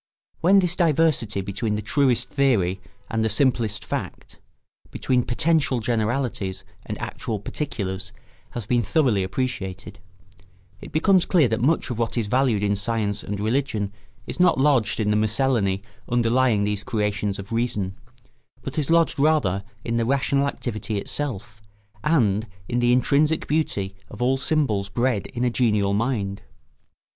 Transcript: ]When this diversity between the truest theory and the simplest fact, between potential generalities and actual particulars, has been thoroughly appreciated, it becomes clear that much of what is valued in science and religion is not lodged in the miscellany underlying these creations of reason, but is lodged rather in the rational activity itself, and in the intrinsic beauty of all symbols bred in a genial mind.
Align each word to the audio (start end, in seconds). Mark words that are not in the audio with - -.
]When 0.41 0.57
this 0.57 0.75
diversity 0.75 1.41
between 1.41 1.75
the 1.75 1.81
truest 1.83 2.27
theory 2.29 2.81
and 3.11 3.23
the 3.23 3.29
simplest 3.29 3.85
fact, 3.85 4.39
between 4.89 5.21
potential 5.21 5.79
generalities 5.79 6.65
and 6.87 6.99
actual 6.99 7.39
particulars, 7.39 8.11
has 8.57 8.65
been 8.65 8.81
thoroughly 8.81 9.21
appreciated, 9.23 9.99
it 10.81 10.91
becomes 10.91 11.27
clear 11.27 11.47
that 11.49 11.61
much 11.61 11.91
of 11.91 11.99
what 11.99 12.17
is 12.17 12.25
valued 12.25 12.63
in 12.63 12.75
science 12.75 13.21
and 13.21 13.39
religion 13.39 13.93
is 14.25 14.39
not 14.39 14.57
lodged 14.59 14.99
in 14.99 15.11
the 15.11 15.15
miscellany 15.15 15.83
underlying 16.09 16.63
these 16.63 16.83
creations 16.83 17.37
of 17.37 17.51
reason, 17.51 17.93
but 18.63 18.79
is 18.79 18.89
lodged 18.89 19.19
rather 19.19 19.63
in 19.85 19.97
the 19.97 20.05
rational 20.05 20.47
activity 20.47 20.97
itself, 20.97 21.61
and 22.03 22.47
in 22.67 22.79
the 22.79 22.91
intrinsic 22.91 23.47
beauty 23.47 23.93
of 24.09 24.19
all 24.19 24.35
symbols 24.37 24.89
bred 24.89 25.27
in 25.27 25.43
a 25.43 25.51
genial 25.51 25.93
mind. 25.93 26.41